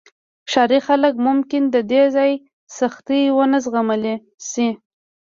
[0.51, 2.31] ښاري خلک ممکن د دې ځای
[2.77, 4.15] سختۍ ونه زغملی
[4.49, 4.69] شي